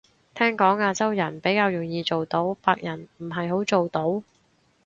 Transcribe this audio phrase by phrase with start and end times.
[0.33, 4.23] 聽講亞洲人比較容易做到，白人唔係好做到